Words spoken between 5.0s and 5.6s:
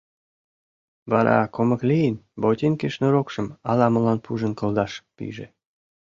пиже.